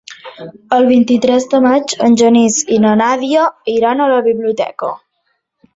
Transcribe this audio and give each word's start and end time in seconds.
El 0.77 0.87
vint-i-tres 0.91 1.45
de 1.51 1.59
maig 1.65 1.95
en 2.07 2.17
Genís 2.23 2.59
i 2.77 2.81
na 2.87 2.95
Nàdia 3.05 3.45
iran 3.79 4.01
a 4.07 4.13
la 4.15 4.21
biblioteca. 4.31 4.93